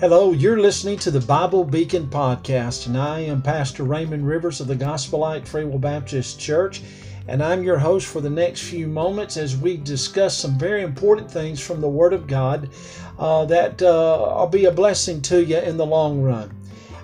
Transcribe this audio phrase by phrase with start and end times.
[0.00, 4.68] Hello, you're listening to the Bible Beacon Podcast, and I am Pastor Raymond Rivers of
[4.68, 6.82] the Gospel Light Free Will Baptist Church,
[7.26, 11.28] and I'm your host for the next few moments as we discuss some very important
[11.28, 12.70] things from the Word of God
[13.18, 16.56] uh, that uh, will be a blessing to you in the long run.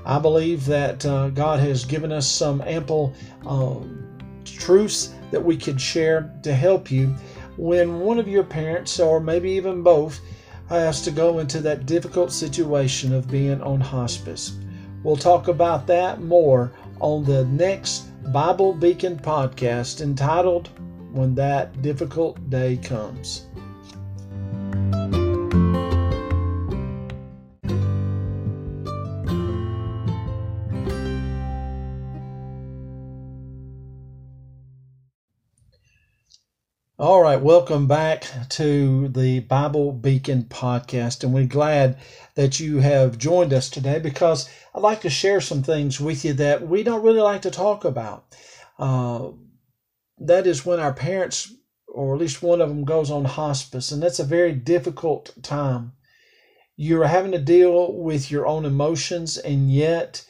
[0.06, 3.12] I believe that uh, God has given us some ample
[3.44, 3.74] uh,
[4.44, 7.08] truths that we could share to help you
[7.56, 10.20] when one of your parents, or maybe even both,
[10.68, 14.56] has to go into that difficult situation of being on hospice.
[15.02, 20.70] We'll talk about that more on the next Bible Beacon podcast entitled
[21.12, 23.46] When That Difficult Day Comes.
[37.44, 41.22] Welcome back to the Bible Beacon podcast.
[41.22, 41.98] And we're glad
[42.36, 46.32] that you have joined us today because I'd like to share some things with you
[46.32, 48.34] that we don't really like to talk about.
[48.78, 49.32] Uh,
[50.16, 51.52] that is when our parents,
[51.86, 55.92] or at least one of them, goes on hospice, and that's a very difficult time.
[56.76, 60.24] You're having to deal with your own emotions, and yet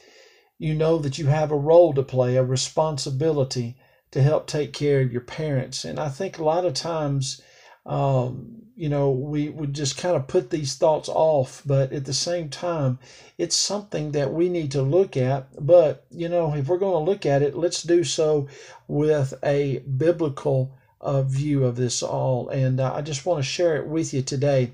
[0.59, 3.77] you know that you have a role to play, a responsibility
[4.15, 5.85] to help take care of your parents.
[5.85, 7.43] And I think a lot of times,
[7.85, 12.15] um, you know, we would just kind of put these thoughts off, but at the
[12.15, 13.01] same time,
[13.39, 15.49] it's something that we need to look at.
[15.67, 18.47] But, you know, if we're going to look at it, let's do so
[18.87, 22.49] with a biblical uh, view of this all.
[22.51, 24.71] And uh, I just want to share it with you today.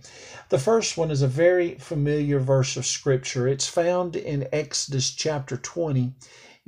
[0.51, 3.49] The first one is a very familiar verse of Scripture.
[3.49, 6.13] It's found in Exodus chapter 20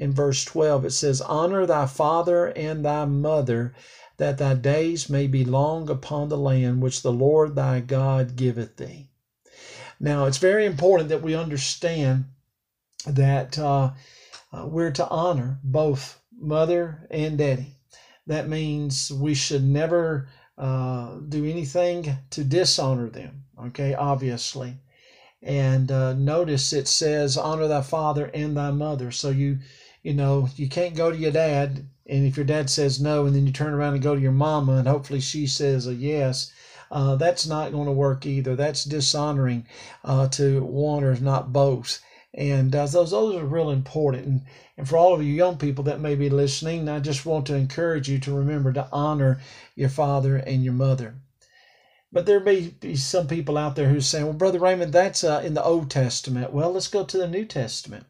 [0.03, 0.87] in verse 12.
[0.87, 3.73] It says, Honor thy father and thy mother,
[4.17, 8.77] that thy days may be long upon the land which the Lord thy God giveth
[8.79, 9.09] thee.
[10.01, 12.25] Now, it's very important that we understand
[13.07, 13.93] that uh,
[14.53, 17.77] uh, we're to honor both mother and daddy.
[18.27, 24.79] That means we should never uh, do anything to dishonor them, okay, obviously.
[25.41, 29.13] And uh, notice it says, honor thy father and thy mother.
[29.13, 29.59] So you
[30.03, 33.35] you know, you can't go to your dad, and if your dad says no, and
[33.35, 36.53] then you turn around and go to your mama, and hopefully she says a yes,
[36.91, 38.55] uh, that's not going to work either.
[38.55, 39.67] That's dishonoring
[40.05, 42.01] uh, to one or not both.
[42.35, 44.27] And uh, those those are real important.
[44.27, 44.43] And,
[44.77, 47.55] and for all of you young people that may be listening, I just want to
[47.55, 49.41] encourage you to remember to honor
[49.75, 51.15] your father and your mother.
[52.11, 55.41] But there may be some people out there who's saying, well, Brother Raymond, that's uh,
[55.45, 56.53] in the Old Testament.
[56.53, 58.05] Well, let's go to the New Testament.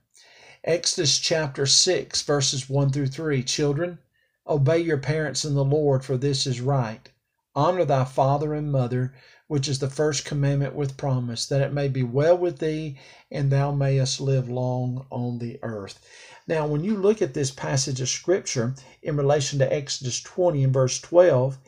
[0.64, 3.42] Exodus chapter 6, verses 1 through 3.
[3.42, 3.98] Children,
[4.46, 7.10] obey your parents in the Lord, for this is right.
[7.56, 9.12] Honor thy father and mother,
[9.48, 12.96] which is the first commandment with promise, that it may be well with thee,
[13.28, 15.98] and thou mayest live long on the earth.
[16.46, 20.72] Now, when you look at this passage of Scripture in relation to Exodus 20 and
[20.72, 21.58] verse 12,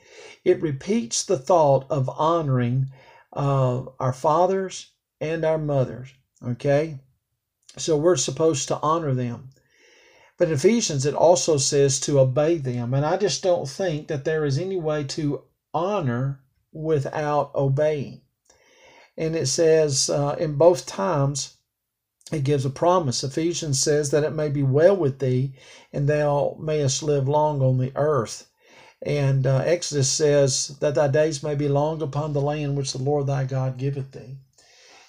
[0.44, 2.92] it repeats the thought of honoring
[3.32, 6.10] uh, our fathers and our mothers.
[6.46, 7.00] Okay?
[7.76, 9.50] So we're supposed to honor them.
[10.36, 12.92] But in Ephesians, it also says to obey them.
[12.92, 15.42] And I just don't think that there is any way to
[15.72, 16.40] honor
[16.72, 18.20] without obeying.
[19.16, 21.56] And it says uh, in both times,
[22.32, 23.22] it gives a promise.
[23.22, 25.52] Ephesians says that it may be well with thee,
[25.92, 28.48] and thou mayest live long on the earth.
[29.02, 32.98] And uh, Exodus says that thy days may be long upon the land which the
[32.98, 34.38] Lord thy God giveth thee.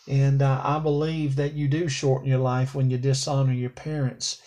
[0.07, 4.41] And uh, I believe that you do shorten your life when you dishonor your parents.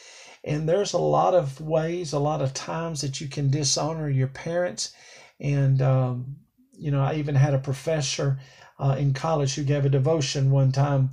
[0.44, 4.28] And there's a lot of ways, a lot of times that you can dishonor your
[4.28, 4.92] parents.
[5.40, 6.36] And, um,
[6.72, 8.38] you know, I even had a professor
[8.78, 11.10] uh, in college who gave a devotion one time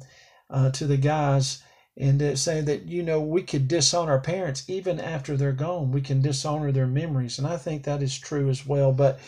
[0.49, 1.63] uh, to the guys
[1.97, 5.91] and uh, saying that, you know, we could dishonor our parents even after they're gone.
[5.91, 7.39] We can dishonor their memories.
[7.39, 8.91] And I think that is true as well.
[8.91, 9.19] But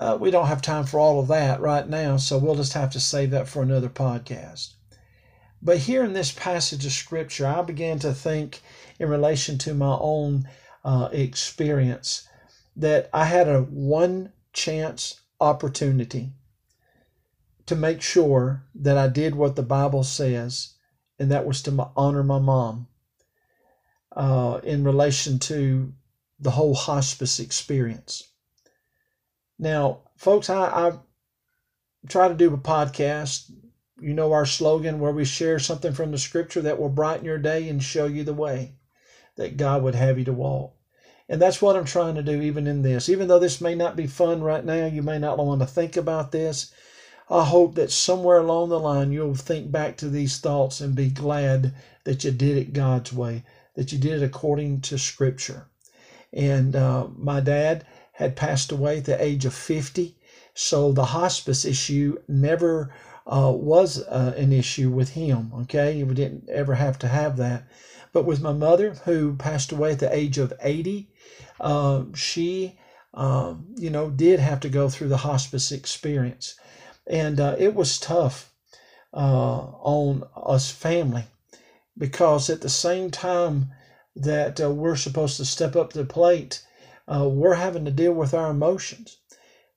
[0.00, 2.90] uh, we don't have time for all of that right now, so we'll just have
[2.90, 4.72] to save that for another podcast.
[5.60, 8.62] But here in this passage of Scripture, I began to think
[8.98, 10.48] in relation to my own
[10.82, 12.26] uh, experience
[12.76, 16.32] that I had a one chance opportunity
[17.66, 20.76] to make sure that I did what the Bible says,
[21.18, 22.88] and that was to honor my mom
[24.16, 25.92] uh, in relation to
[26.38, 28.30] the whole hospice experience.
[29.60, 30.92] Now, folks, I, I
[32.08, 33.52] try to do a podcast.
[34.00, 37.36] You know our slogan where we share something from the scripture that will brighten your
[37.36, 38.72] day and show you the way
[39.36, 40.74] that God would have you to walk.
[41.28, 43.10] And that's what I'm trying to do even in this.
[43.10, 45.94] Even though this may not be fun right now, you may not want to think
[45.94, 46.72] about this.
[47.28, 51.10] I hope that somewhere along the line you'll think back to these thoughts and be
[51.10, 51.74] glad
[52.04, 55.66] that you did it God's way, that you did it according to Scripture.
[56.32, 57.84] And uh, my dad
[58.20, 60.14] had passed away at the age of 50,
[60.52, 62.92] so the hospice issue never
[63.26, 65.50] uh, was uh, an issue with him.
[65.62, 67.64] Okay, we didn't ever have to have that.
[68.12, 71.08] But with my mother, who passed away at the age of 80,
[71.60, 72.78] uh, she,
[73.14, 76.56] um, you know, did have to go through the hospice experience.
[77.06, 78.52] And uh, it was tough
[79.14, 81.24] uh, on us family
[81.96, 83.70] because at the same time
[84.14, 86.62] that uh, we're supposed to step up the plate,
[87.18, 89.18] we're having to deal with our emotions.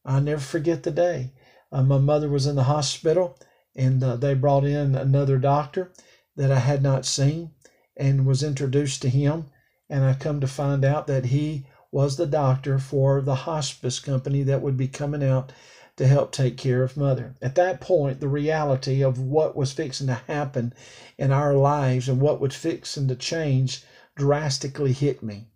[0.05, 1.31] I never forget the day.
[1.71, 3.39] Uh, my mother was in the hospital,
[3.75, 5.91] and uh, they brought in another doctor
[6.35, 7.51] that I had not seen
[7.97, 9.45] and was introduced to him.
[9.89, 14.43] And I come to find out that he was the doctor for the hospice company
[14.43, 15.51] that would be coming out
[15.95, 17.35] to help take care of mother.
[17.41, 20.73] At that point, the reality of what was fixing to happen
[21.17, 23.83] in our lives and what was fixing to change
[24.15, 25.47] drastically hit me.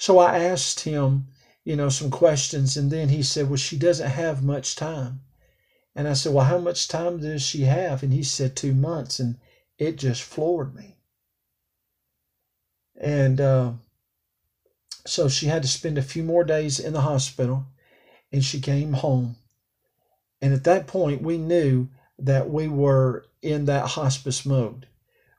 [0.00, 1.28] So I asked him
[1.64, 2.76] you know, some questions.
[2.76, 5.20] And then he said, Well, she doesn't have much time.
[5.94, 8.02] And I said, Well, how much time does she have?
[8.02, 9.20] And he said, Two months.
[9.20, 9.38] And
[9.78, 10.96] it just floored me.
[13.00, 13.72] And uh,
[15.06, 17.66] so she had to spend a few more days in the hospital
[18.32, 19.36] and she came home.
[20.42, 21.88] And at that point, we knew
[22.18, 24.86] that we were in that hospice mode.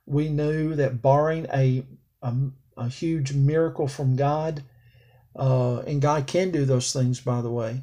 [0.06, 1.84] We knew that barring a,
[2.22, 2.34] a,
[2.76, 4.62] a huge miracle from God,
[5.36, 7.82] uh, and God can do those things, by the way.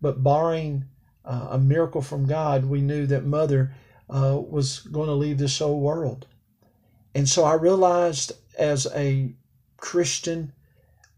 [0.00, 0.84] But barring
[1.24, 3.74] uh, a miracle from God, we knew that Mother
[4.08, 6.26] uh, was going to leave this old world.
[7.14, 9.34] And so I realized as a
[9.76, 10.52] Christian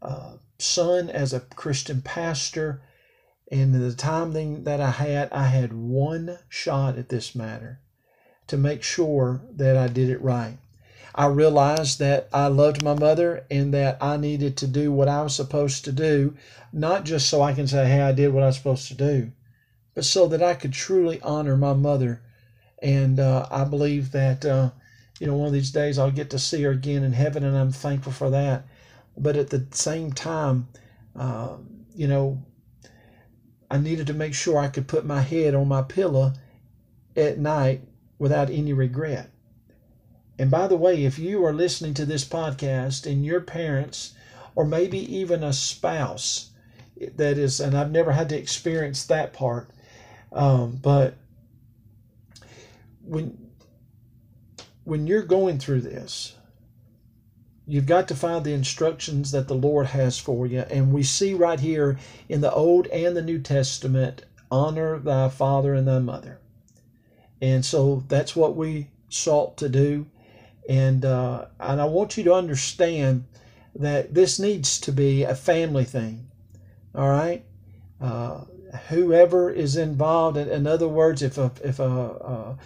[0.03, 2.83] uh, son, as a Christian pastor,
[3.51, 7.81] and the time that I had, I had one shot at this matter
[8.47, 10.59] to make sure that I did it right.
[11.15, 15.23] I realized that I loved my mother and that I needed to do what I
[15.23, 16.37] was supposed to do,
[16.73, 19.33] not just so I can say, hey, I did what I was supposed to do,
[19.95, 22.23] but so that I could truly honor my mother.
[22.83, 24.71] And uh, I believe that, uh,
[25.19, 27.57] you know, one of these days I'll get to see her again in heaven, and
[27.57, 28.67] I'm thankful for that.
[29.17, 30.69] But at the same time,
[31.17, 31.57] uh,
[31.95, 32.43] you know,
[33.71, 36.33] I needed to make sure I could put my head on my pillow
[37.17, 37.83] at night
[38.19, 39.31] without any regret.
[40.41, 44.15] And by the way, if you are listening to this podcast and your parents,
[44.55, 46.49] or maybe even a spouse,
[46.97, 49.69] that is, and I've never had to experience that part,
[50.33, 51.19] um, but
[53.05, 53.51] when
[54.85, 56.37] when you're going through this,
[57.67, 60.61] you've got to find the instructions that the Lord has for you.
[60.61, 61.99] And we see right here
[62.31, 66.41] in the Old and the New Testament honor thy father and thy mother.
[67.43, 70.07] And so that's what we sought to do
[70.69, 73.25] and uh, and I want you to understand
[73.75, 76.29] that this needs to be a family thing.
[76.95, 77.45] All right,
[78.01, 78.45] uh,
[78.89, 80.37] whoever is involved.
[80.37, 82.57] In, in, other words, if a if a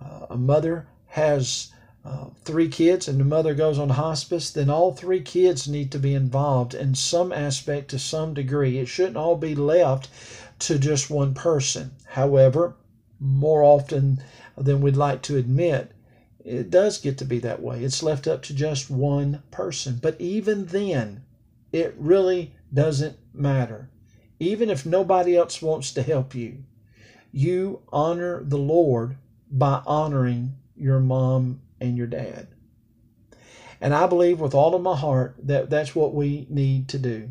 [0.00, 1.72] a, a mother has
[2.04, 5.98] uh, three kids and the mother goes on hospice, then all three kids need to
[5.98, 8.78] be involved in some aspect to some degree.
[8.78, 10.08] It shouldn't all be left
[10.60, 11.90] to just one person.
[12.06, 12.74] However,
[13.18, 14.22] more often
[14.56, 15.92] than we'd like to admit,
[16.44, 17.84] it does get to be that way.
[17.84, 19.98] It's left up to just one person.
[20.00, 21.24] But even then,
[21.72, 23.90] it really doesn't matter.
[24.38, 26.64] Even if nobody else wants to help you,
[27.32, 29.16] you honor the Lord
[29.50, 32.48] by honoring your mom and your dad.
[33.80, 37.30] And I believe with all of my heart that that's what we need to do.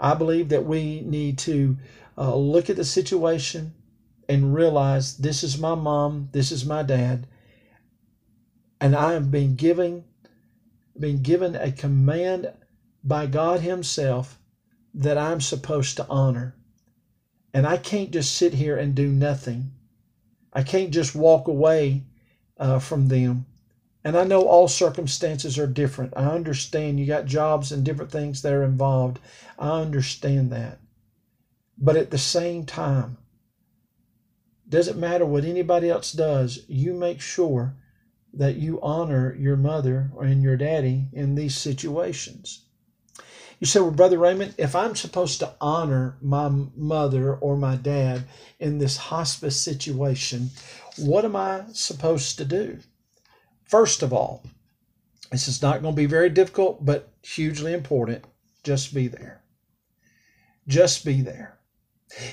[0.00, 1.76] I believe that we need to
[2.18, 3.74] uh, look at the situation
[4.28, 7.26] and realize this is my mom, this is my dad,
[8.84, 10.04] and I have been given
[11.00, 12.52] been given a command
[13.02, 14.38] by God Himself
[14.92, 16.54] that I'm supposed to honor.
[17.54, 19.72] And I can't just sit here and do nothing.
[20.52, 22.02] I can't just walk away
[22.58, 23.46] uh, from them.
[24.04, 26.12] And I know all circumstances are different.
[26.14, 29.18] I understand you got jobs and different things that are involved.
[29.58, 30.78] I understand that.
[31.78, 33.16] But at the same time,
[34.68, 37.76] doesn't matter what anybody else does, you make sure
[38.36, 42.64] that you honor your mother and your daddy in these situations.
[43.60, 48.24] You say, Well, Brother Raymond, if I'm supposed to honor my mother or my dad
[48.58, 50.50] in this hospice situation,
[50.96, 52.78] what am I supposed to do?
[53.64, 54.44] First of all,
[55.30, 58.24] this is not going to be very difficult, but hugely important.
[58.62, 59.42] Just be there.
[60.68, 61.58] Just be there.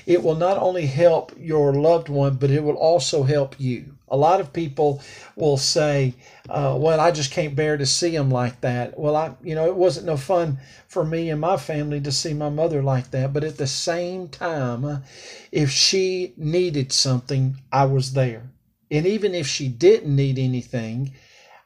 [0.06, 3.96] It will not only help your loved one, but it will also help you.
[4.08, 5.00] A lot of people
[5.36, 6.14] will say,
[6.48, 9.66] uh, "Well, I just can't bear to see him like that." Well, I, you know,
[9.66, 13.32] it wasn't no fun for me and my family to see my mother like that.
[13.32, 15.02] But at the same time,
[15.50, 18.50] if she needed something, I was there,
[18.90, 21.14] and even if she didn't need anything,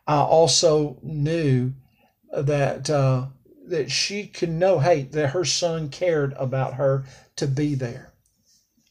[0.06, 1.73] I also knew
[2.32, 3.26] that uh,
[3.66, 7.04] that she could know, hey, that her son cared about her
[7.37, 8.12] to be there.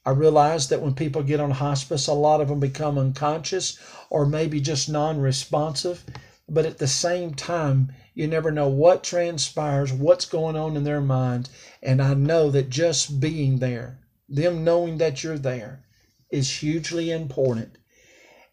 [0.06, 3.80] I realize that when people get on hospice, a lot of them become unconscious
[4.12, 6.06] or maybe just non responsive.
[6.48, 11.02] But at the same time, you never know what transpires, what's going on in their
[11.02, 11.50] mind.
[11.82, 14.00] And I know that just being there,
[14.30, 15.84] them knowing that you're there,
[16.30, 17.78] is hugely important.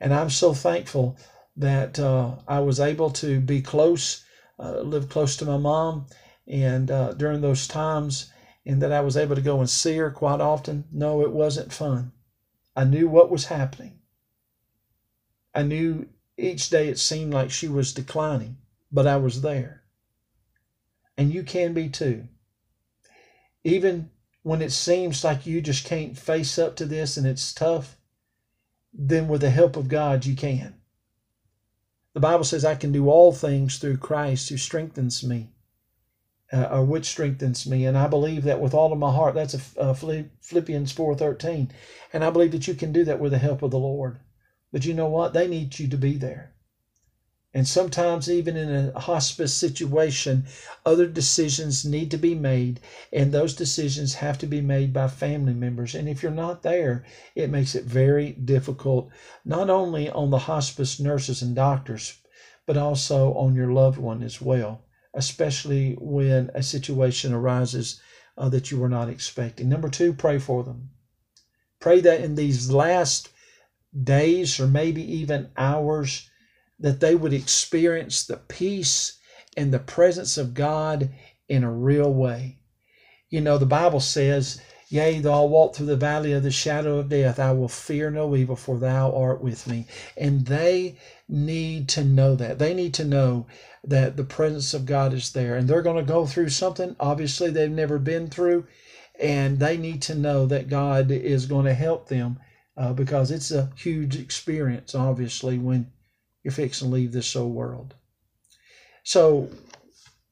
[0.01, 1.19] And I'm so thankful
[1.57, 4.25] that uh, I was able to be close,
[4.59, 6.07] uh, live close to my mom.
[6.49, 8.32] And uh, during those times,
[8.65, 10.85] and that I was able to go and see her quite often.
[10.93, 12.13] No, it wasn't fun.
[12.77, 13.99] I knew what was happening.
[15.55, 18.57] I knew each day it seemed like she was declining,
[18.91, 19.83] but I was there.
[21.17, 22.29] And you can be too.
[23.65, 24.11] Even
[24.43, 27.97] when it seems like you just can't face up to this and it's tough,
[28.93, 30.75] then with the help of God, you can.
[32.15, 35.51] The Bible says, I can do all things through Christ who strengthens me
[36.53, 37.87] uh, or which strengthens me.
[37.87, 39.35] And I believe that with all of my heart.
[39.35, 41.71] That's a, uh, Philippians 4.13.
[42.13, 44.19] And I believe that you can do that with the help of the Lord.
[44.71, 45.33] But you know what?
[45.33, 46.53] They need you to be there.
[47.55, 50.47] And sometimes, even in a hospice situation,
[50.87, 52.81] other decisions need to be made,
[53.13, 55.95] and those decisions have to be made by family members.
[55.95, 57.05] And if you're not there,
[57.35, 59.11] it makes it very difficult,
[59.45, 62.19] not only on the hospice nurses and doctors,
[62.65, 64.83] but also on your loved one as well
[65.15, 68.01] especially when a situation arises
[68.37, 69.69] uh, that you were not expecting.
[69.69, 70.91] Number two, pray for them.
[71.81, 73.31] Pray that in these last
[74.03, 76.31] days or maybe even hours,
[76.79, 79.19] that they would experience the peace
[79.57, 81.11] and the presence of God
[81.49, 82.59] in a real way.
[83.29, 84.61] You know, the Bible says,
[84.93, 88.11] Yea, though I walk through the valley of the shadow of death, I will fear
[88.11, 89.87] no evil, for thou art with me.
[90.19, 92.59] And they need to know that.
[92.59, 93.47] They need to know
[93.83, 95.57] that the presence of God is there.
[95.57, 98.67] And they're going to go through something, obviously, they've never been through.
[99.19, 102.39] And they need to know that God is going to help them
[102.77, 105.91] uh, because it's a huge experience, obviously, when
[106.45, 107.95] you're fixing to leave this old world.
[109.05, 109.49] So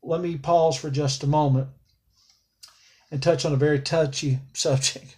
[0.03, 1.69] let me pause for just a moment
[3.11, 5.17] and touch on a very touchy subject.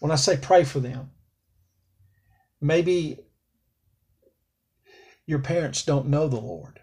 [0.00, 1.10] When I say pray for them,
[2.60, 3.20] maybe
[5.26, 6.80] your parents don't know the Lord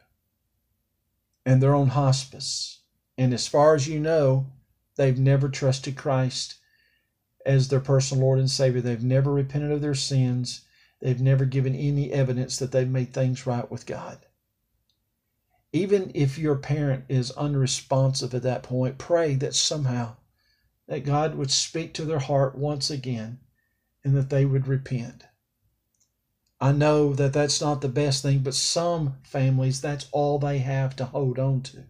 [1.46, 2.80] and they're on hospice.
[3.18, 4.48] And as far as you know,
[4.96, 6.56] they've never trusted Christ
[7.46, 8.82] as their personal Lord and Savior.
[8.82, 10.62] They've never repented of their sins.
[11.02, 14.26] They've never given any evidence that they've made things right with God.
[15.74, 20.16] Even if your parent is unresponsive at that point, pray that somehow
[20.88, 23.40] that God would speak to their heart once again
[24.04, 25.24] and that they would repent.
[26.60, 30.96] I know that that's not the best thing, but some families, that's all they have
[30.98, 31.86] to hold on to.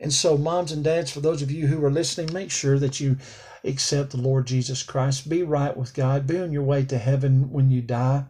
[0.00, 3.00] And so, moms and dads, for those of you who are listening, make sure that
[3.00, 3.18] you
[3.64, 5.28] accept the Lord Jesus Christ.
[5.28, 6.26] Be right with God.
[6.26, 8.24] Be on your way to heaven when you die.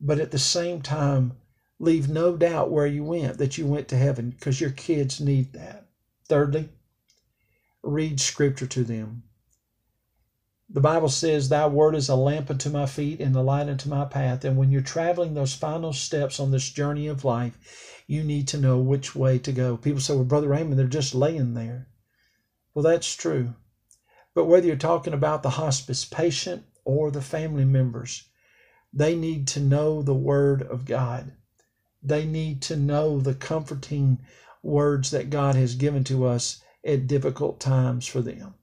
[0.00, 1.32] But at the same time,
[1.82, 5.52] leave no doubt where you went, that you went to heaven, because your kids need
[5.52, 5.88] that.
[6.28, 6.68] Thirdly,
[7.82, 9.24] read scripture to them.
[10.70, 13.88] The Bible says, Thy word is a lamp unto my feet and a light unto
[13.88, 14.44] my path.
[14.44, 17.58] And when you're traveling those final steps on this journey of life,
[18.06, 19.76] you need to know which way to go.
[19.76, 21.88] People say, Well, Brother Raymond, they're just laying there.
[22.74, 23.54] Well, that's true.
[24.34, 28.28] But whether you're talking about the hospice patient or the family members,
[28.92, 31.32] they need to know the Word of God.
[32.02, 34.18] They need to know the comforting
[34.62, 38.54] words that God has given to us at difficult times for them.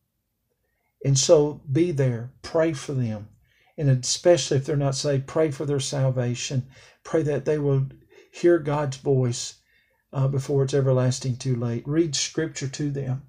[1.05, 3.29] And so be there, pray for them.
[3.77, 6.67] And especially if they're not saved, pray for their salvation.
[7.03, 7.87] Pray that they will
[8.31, 9.55] hear God's voice
[10.11, 11.87] uh, before it's everlasting too late.
[11.87, 13.23] Read scripture to them.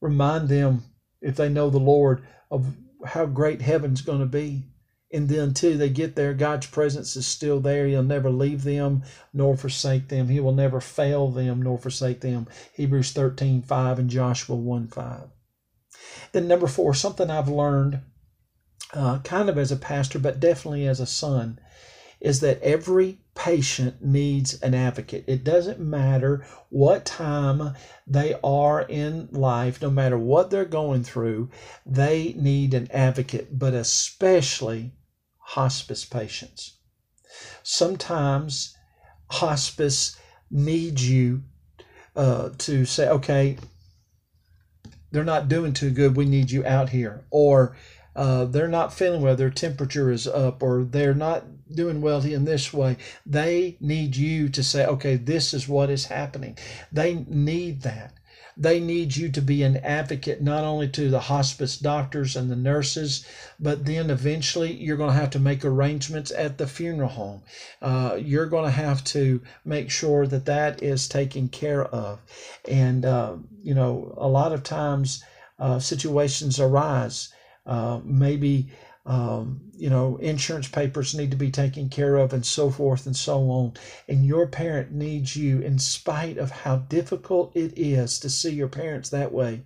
[0.00, 0.84] Remind them,
[1.20, 4.64] if they know the Lord, of how great heaven's going to be.
[5.10, 7.86] And then, until they get there, God's presence is still there.
[7.86, 10.28] He'll never leave them nor forsake them.
[10.28, 12.46] He will never fail them nor forsake them.
[12.74, 15.20] Hebrews 13 5 and Joshua 1 5.
[16.32, 18.00] Then, number four, something I've learned
[18.92, 21.58] uh, kind of as a pastor, but definitely as a son,
[22.20, 25.24] is that every patient needs an advocate.
[25.26, 27.74] It doesn't matter what time
[28.06, 31.50] they are in life, no matter what they're going through,
[31.86, 34.92] they need an advocate, but especially
[35.52, 36.76] hospice patients.
[37.62, 38.76] Sometimes
[39.30, 40.18] hospice
[40.50, 41.42] needs you
[42.14, 43.56] uh, to say, okay,
[45.10, 46.16] they're not doing too good.
[46.16, 47.24] We need you out here.
[47.30, 47.76] Or
[48.14, 49.36] uh, they're not feeling well.
[49.36, 52.98] Their temperature is up, or they're not doing well in this way.
[53.24, 56.58] They need you to say, okay, this is what is happening.
[56.92, 58.17] They need that.
[58.60, 62.56] They need you to be an advocate not only to the hospice doctors and the
[62.56, 63.24] nurses,
[63.60, 67.42] but then eventually you're going to have to make arrangements at the funeral home.
[67.80, 72.18] Uh, you're going to have to make sure that that is taken care of.
[72.68, 75.22] And, uh, you know, a lot of times
[75.60, 77.32] uh, situations arise.
[77.64, 78.70] Uh, maybe
[79.08, 83.16] um, you know, insurance papers need to be taken care of and so forth and
[83.16, 83.72] so on.
[84.06, 88.68] And your parent needs you, in spite of how difficult it is to see your
[88.68, 89.62] parents that way,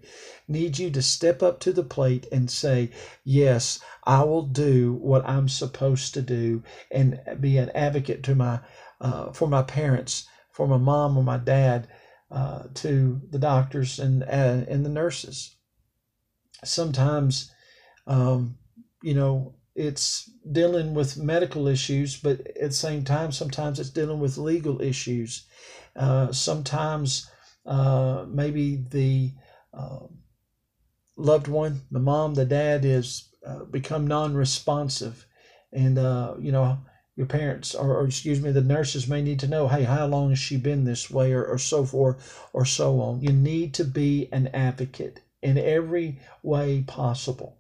[0.47, 2.91] needs you to step up to the plate and say,
[3.25, 8.61] Yes, I will do what I'm supposed to do and be an advocate to my,
[9.01, 11.89] uh, for my parents, for my mom or my dad,
[12.31, 15.57] uh, to the doctors and, uh, and the nurses.
[16.63, 17.51] Sometimes,
[18.07, 18.57] um,
[19.03, 24.21] you know, it's dealing with medical issues, but at the same time, sometimes it's dealing
[24.21, 25.47] with legal issues.
[25.97, 27.31] Uh, sometimes
[27.67, 29.33] uh, maybe the
[29.73, 30.01] uh,
[31.17, 35.27] loved one, the mom, the dad, is uh, become non-responsive,
[35.73, 36.79] and uh, you know
[37.17, 40.31] your parents or, or, excuse me the nurses may need to know hey how long
[40.31, 41.33] has she been this way?
[41.33, 43.21] or, or so forth or so on.
[43.21, 47.59] You need to be an advocate in every way possible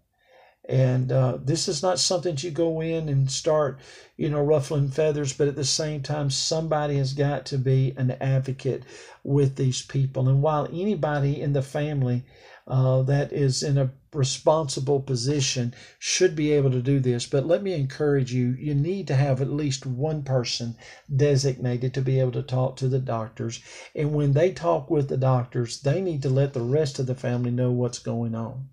[0.72, 3.78] and uh, this is not something you go in and start,
[4.16, 8.12] you know, ruffling feathers, but at the same time, somebody has got to be an
[8.22, 8.82] advocate
[9.22, 10.30] with these people.
[10.30, 12.24] And while anybody in the family
[12.66, 17.62] uh, that is in a responsible position should be able to do this, but let
[17.62, 20.74] me encourage you you need to have at least one person
[21.14, 23.60] designated to be able to talk to the doctors.
[23.94, 27.14] And when they talk with the doctors, they need to let the rest of the
[27.14, 28.70] family know what's going on.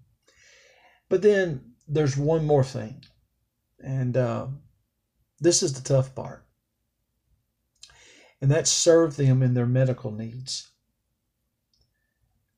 [1.09, 3.03] But then there's one more thing,
[3.83, 4.47] and uh,
[5.39, 6.45] this is the tough part,
[8.41, 10.69] and that's serve them in their medical needs.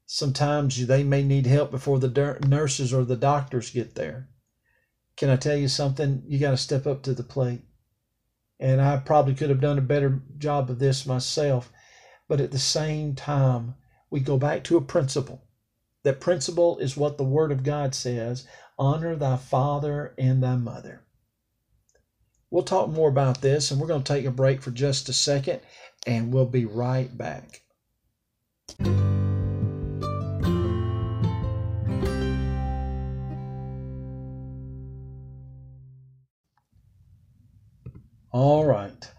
[0.05, 4.27] Sometimes they may need help before the nurses or the doctors get there.
[5.15, 6.23] Can I tell you something?
[6.27, 7.61] You got to step up to the plate.
[8.59, 11.71] And I probably could have done a better job of this myself.
[12.27, 13.75] But at the same time,
[14.09, 15.47] we go back to a principle.
[16.03, 21.03] That principle is what the Word of God says honor thy father and thy mother.
[22.49, 25.13] We'll talk more about this, and we're going to take a break for just a
[25.13, 25.61] second,
[26.05, 27.61] and we'll be right back.
[38.31, 39.11] All right.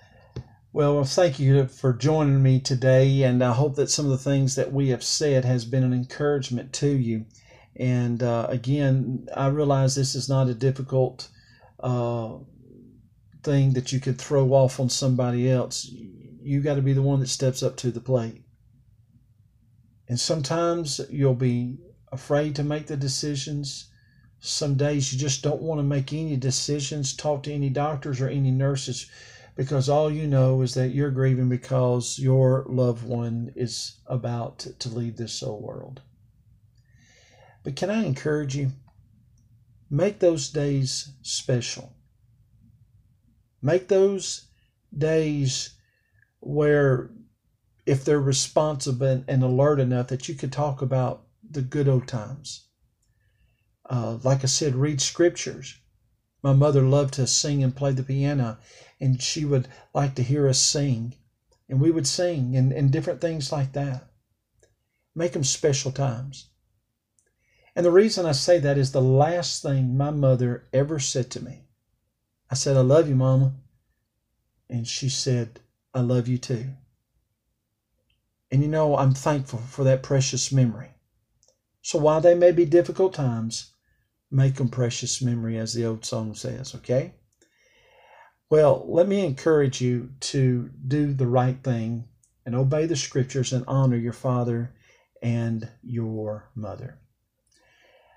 [0.75, 4.55] Well, thank you for joining me today, and I hope that some of the things
[4.55, 7.27] that we have said has been an encouragement to you.
[7.77, 11.29] And uh, again, I realize this is not a difficult
[11.79, 12.39] uh,
[13.43, 15.85] thing that you could throw off on somebody else.
[16.41, 18.43] You got to be the one that steps up to the plate.
[20.09, 21.77] And sometimes you'll be
[22.11, 23.91] afraid to make the decisions.
[24.41, 28.29] Some days you just don't want to make any decisions, talk to any doctors or
[28.29, 29.11] any nurses,
[29.55, 34.89] because all you know is that you're grieving because your loved one is about to
[34.89, 36.01] leave this soul world.
[37.63, 38.73] But can I encourage you?
[39.91, 41.93] Make those days special.
[43.61, 44.49] Make those
[44.97, 45.75] days
[46.41, 47.11] where,
[47.87, 52.69] if they're responsible and alert enough, that you could talk about the good old times.
[53.89, 55.79] Uh, like I said, read scriptures.
[56.43, 58.59] My mother loved to sing and play the piano,
[59.01, 61.15] and she would like to hear us sing.
[61.69, 64.09] And we would sing and, and different things like that.
[65.15, 66.49] Make them special times.
[67.75, 71.45] And the reason I say that is the last thing my mother ever said to
[71.45, 71.65] me.
[72.51, 73.55] I said, I love you, Mama.
[74.69, 75.61] And she said,
[75.95, 76.75] I love you too.
[78.51, 80.91] And you know, I'm thankful for that precious memory.
[81.81, 83.72] So while they may be difficult times,
[84.33, 87.15] make them precious memory, as the old song says, okay?
[88.51, 92.09] Well, let me encourage you to do the right thing
[92.45, 94.75] and obey the scriptures and honor your father
[95.23, 96.99] and your mother.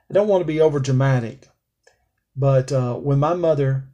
[0.09, 1.47] I don't want to be over dramatic,
[2.35, 3.89] but uh, when my mother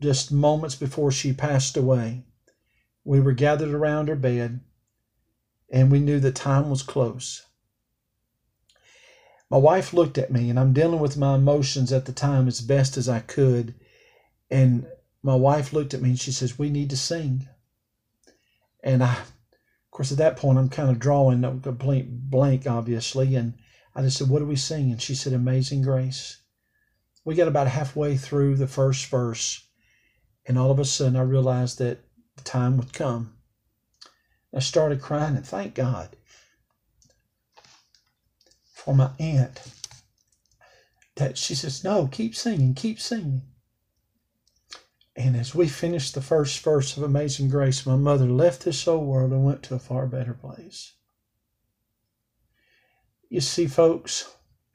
[0.00, 2.24] just moments before she passed away,
[3.04, 4.60] we were gathered around her bed
[5.72, 7.45] and we knew the time was close.
[9.48, 12.60] My wife looked at me, and I'm dealing with my emotions at the time as
[12.60, 13.74] best as I could.
[14.50, 14.86] And
[15.22, 17.48] my wife looked at me and she says, We need to sing.
[18.82, 23.36] And I, of course, at that point, I'm kind of drawing a complete blank, obviously.
[23.36, 23.54] And
[23.94, 24.92] I just said, What are we singing?
[24.92, 26.42] And she said, Amazing Grace.
[27.24, 29.66] We got about halfway through the first verse,
[30.44, 32.04] and all of a sudden I realized that
[32.36, 33.34] the time would come.
[34.54, 36.16] I started crying, and thank God
[38.86, 39.60] for my aunt
[41.16, 43.42] that she says, No, keep singing, keep singing.
[45.16, 49.04] And as we finished the first verse of Amazing Grace, my mother left this old
[49.08, 50.92] world and went to a far better place.
[53.28, 54.32] You see, folks,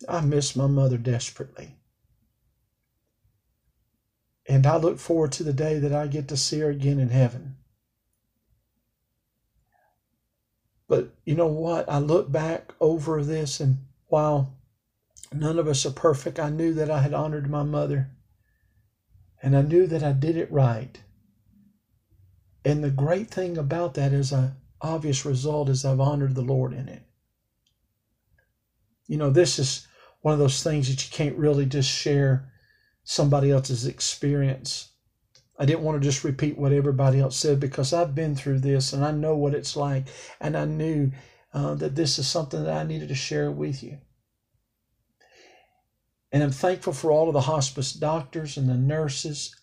[0.10, 1.78] I miss my mother desperately.
[4.46, 7.10] And I look forward to the day that I get to see her again in
[7.10, 7.56] heaven.
[10.90, 11.88] But you know what?
[11.88, 13.78] I look back over this and
[14.12, 14.58] while
[15.32, 18.12] none of us are perfect, I knew that I had honored my mother.
[19.42, 21.00] And I knew that I did it right.
[22.66, 26.74] And the great thing about that is an obvious result is I've honored the Lord
[26.74, 27.04] in it.
[29.08, 29.88] You know, this is
[30.20, 32.52] one of those things that you can't really just share
[33.06, 34.90] somebody else's experience.
[35.58, 38.92] I didn't want to just repeat what everybody else said because I've been through this
[38.92, 40.08] and I know what it's like.
[40.42, 41.12] And I knew
[41.54, 44.00] uh, that this is something that I needed to share with you.
[46.32, 49.54] And I'm thankful for all of the hospice doctors and the nurses.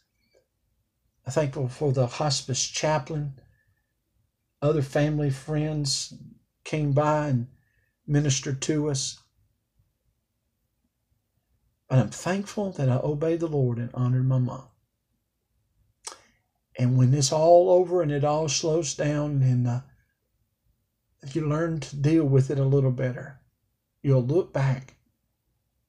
[1.27, 3.41] I'm thankful for the hospice chaplain.
[4.61, 6.13] Other family friends
[6.65, 7.47] came by and
[8.07, 9.19] ministered to us.
[11.89, 14.69] But I'm thankful that I obeyed the Lord and honored my mom.
[16.79, 19.81] And when it's all over and it all slows down and uh,
[21.35, 23.41] you learn to deal with it a little better,
[24.03, 24.95] you'll look back